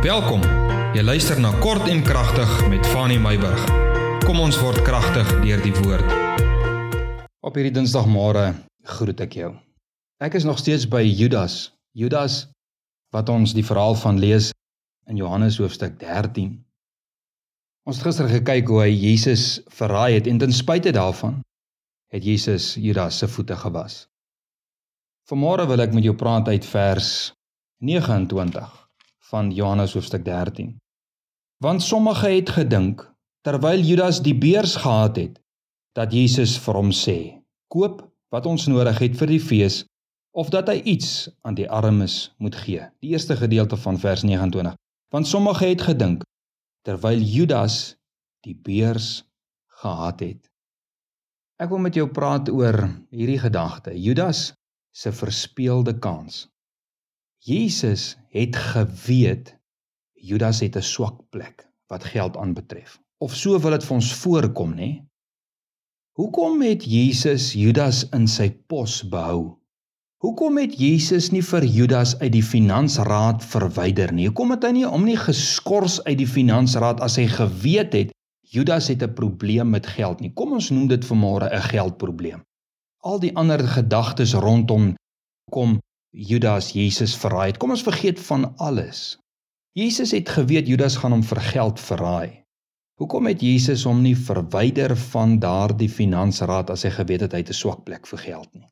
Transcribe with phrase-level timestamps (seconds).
[0.00, 0.40] Welkom.
[0.96, 3.66] Jy luister na Kort en Kragtig met Fanny Meyburg.
[4.24, 6.14] Kom ons word kragtig deur die woord.
[7.44, 8.46] Op hierdie Dinsdagmôre
[8.96, 9.50] groet ek jou.
[10.24, 11.74] Ek is nog steeds by Judas.
[11.92, 12.46] Judas
[13.12, 14.54] wat ons die verhaal van lees
[15.04, 16.56] in Johannes hoofstuk 13.
[17.84, 21.42] Ons het gister gekyk hoe hy Jesus verraai het en ten spyte daarvan
[22.08, 24.06] het Jesus Judas se voete gewas.
[25.28, 27.34] Vanmôre wil ek met jou praat uit vers
[27.84, 28.80] 29
[29.30, 30.78] van Johannes hoofstuk 13.
[31.62, 33.06] Want sommige het gedink
[33.46, 35.38] terwyl Judas die beurs gehad het
[35.94, 37.18] dat Jesus vir hom sê:
[37.70, 38.02] "Koop
[38.34, 39.84] wat ons nodig het vir die fees
[40.30, 44.74] of dat hy iets aan die armes moet gee." Die eerste gedeelte van vers 29.
[45.14, 46.22] Want sommige het gedink
[46.82, 47.96] terwyl Judas
[48.40, 49.24] die beurs
[49.66, 50.50] gehad het.
[51.60, 53.92] Ek wil met jou praat oor hierdie gedagte.
[54.00, 54.52] Judas
[54.90, 56.49] se verspeelde kans.
[57.40, 59.56] Jesus het geweet
[60.12, 63.00] Judas het 'n swak plek wat geld aanbetref.
[63.18, 65.04] Of so wil dit vir ons voorkom, nê?
[66.12, 69.56] Hoekom het Jesus Judas in sy pos behou?
[70.20, 74.26] Hoekom het Jesus nie vir Judas uit die finansraad verwyder nie?
[74.26, 78.10] Hoekom het hy nie hom nie geskort uit die finansraad as hy geweet het
[78.44, 80.32] Judas het 'n probleem met geld nie?
[80.34, 82.42] Kom ons noem dit vanmôre 'n geldprobleem.
[83.00, 84.94] Al die ander gedagtes rondom
[85.50, 85.80] kom
[86.12, 87.58] Judas Jesus verraai het.
[87.62, 89.18] Kom ons vergeet van alles.
[89.78, 92.42] Jesus het geweet Judas gaan hom vir geld verraai.
[92.98, 97.52] Hoekom het Jesus hom nie verwyder van daardie finansraad as hy geweet het hy het
[97.54, 98.66] 'n swak plek vir geld nie?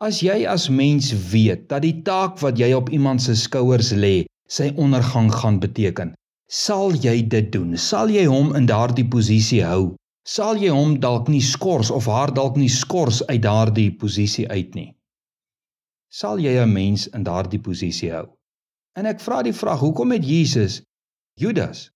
[0.00, 4.24] As jy as mens weet dat die taak wat jy op iemand se skouers lê,
[4.48, 6.14] sy ondergang gaan beteken,
[6.48, 7.76] sal jy dit doen?
[7.76, 9.96] Sal jy hom in daardie posisie hou?
[10.24, 14.74] Sal jy hom dalk nie skors of haar dalk nie skors uit daardie posisie uit
[14.74, 14.94] nie?
[16.10, 18.26] Sal jy 'n mens in daardie posisie hou.
[18.98, 20.82] En ek vra die vraag, hoekom het Jesus
[21.38, 21.90] Judas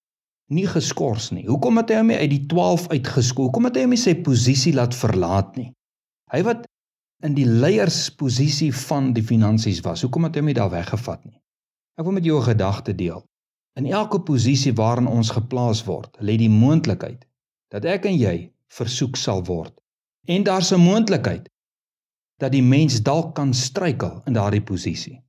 [0.48, 1.47] nie geskort nie?
[1.47, 3.45] Hoekom het hy hom uit die 12 uitgeskool?
[3.51, 5.73] Hoekom het hy hom sy posisie laat verlaat nie?
[6.30, 6.67] Hy wat
[7.24, 11.41] in die leiersposisie van die finansies was, hoekom het hy hom nie daar weggevat nie?
[11.98, 13.24] Ek wil met jou 'n gedagte deel.
[13.77, 17.27] In elke posisie waarin ons geplaas word, lê die moontlikheid
[17.70, 19.80] dat ek en jy versoek sal word.
[20.27, 21.48] En daar's 'n moontlikheid
[22.42, 25.20] dat die mens dalk kan struikel in daardie posisie.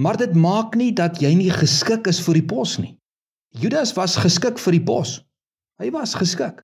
[0.00, 2.96] Maar dit maak nie dat jy nie geskik is vir die pos nie.
[3.54, 5.20] Judas was geskik vir die pos.
[5.78, 6.62] Hy was geskik.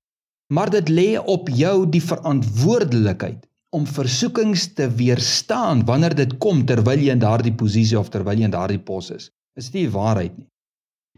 [0.51, 6.99] Maar dit lê op jou die verantwoordelikheid om versoekings te weerstaan wanneer dit kom terwyl
[6.99, 9.29] jy in daardie posisie of terwyl jy in daardie pos is.
[9.55, 10.47] Is dit nie waarheid nie?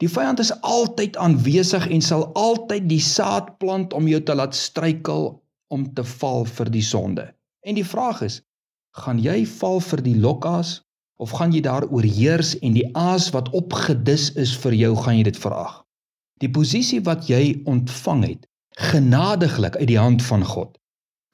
[0.02, 4.56] Die vyand is altyd aanwesig en sal altyd die saad plant om jou te laat
[4.57, 5.28] struikel
[5.73, 7.28] om te val vir die sonde.
[7.66, 8.41] En die vraag is,
[8.94, 10.81] gaan jy val vir die lokas
[11.18, 15.28] of gaan jy daar oorheers en die aas wat opgedis is vir jou gaan jy
[15.30, 15.81] dit verag?
[16.42, 20.78] Die posisie wat jy ontvang het genadiglik uit die hand van God.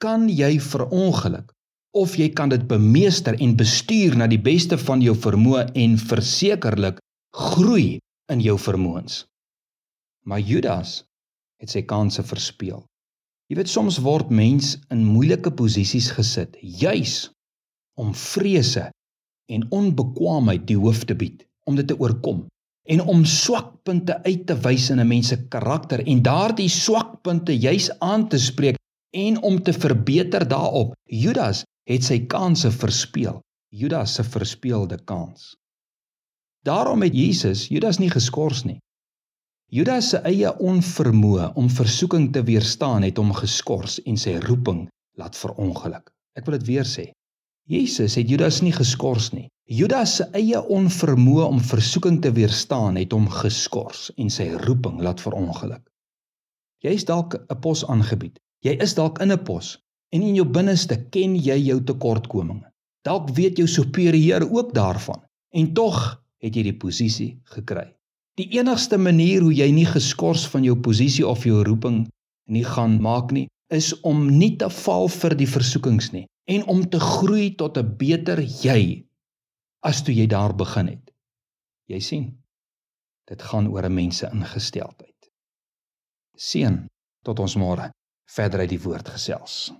[0.00, 1.52] Kan jy verongeluk
[1.96, 7.00] of jy kan dit bemeester en bestuur na die beste van jou vermoë en versekerlik
[7.36, 7.98] groei
[8.32, 9.24] in jou vermoëns?
[10.24, 11.02] Maar Judas
[11.60, 12.84] het sy kansse verspeel.
[13.50, 17.28] Jy weet soms word mens in moeilike posisies gesit juis
[17.98, 18.90] om vrese
[19.50, 22.46] en onbekwaamheid die hoof te bied om dit te oorkom
[22.90, 27.90] en om swakpunte uit te wys in 'n mens se karakter en daardie swakpunte juis
[27.98, 28.78] aan te spreek
[29.10, 30.94] en om te verbeter daarop.
[31.04, 33.40] Judas het sy kansse verspeel.
[33.68, 35.56] Judas se verspeelde kans.
[36.66, 38.78] Daarom het Jesus Judas nie geskort nie.
[39.70, 45.36] Judas se eie onvermoë om versoeking te weerstaan het hom geskort en sy roeping laat
[45.36, 46.10] verongeluk.
[46.34, 47.10] Ek wil dit weer sê.
[47.70, 49.46] Jesus het Judas nie geskort nie.
[49.70, 55.20] Judas se eie onvermoë om versoeking te weerstaan het hom geskort en sy roeping laat
[55.22, 55.84] verongeluk.
[56.82, 58.40] Jy is dalk 'n pos aangebied.
[58.66, 59.78] Jy is dalk in 'n pos
[60.10, 62.66] en in jou binneste ken jy jou tekortkominge.
[63.06, 65.22] Dalk weet jou superieur ook daarvan
[65.54, 67.94] en tog het jy die posisie gekry.
[68.34, 72.08] Die enigste manier hoe jy nie geskort van jou posisie of jou roeping
[72.48, 76.82] nie gaan maak nie, is om nie te val vir die versoekings nie en om
[76.90, 79.06] te groei tot 'n beter jy
[79.80, 81.06] as toe jy daar begin het.
[81.86, 82.26] Jy sien,
[83.30, 85.30] dit gaan oor 'n mens se ingesteldheid.
[86.36, 86.86] Seën
[87.24, 87.90] tot ons môre
[88.24, 89.72] verder uit die woord gesels.